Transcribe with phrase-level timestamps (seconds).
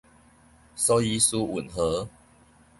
[0.75, 2.09] 蘇伊士運河